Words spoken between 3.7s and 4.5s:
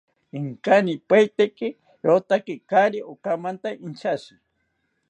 inchashi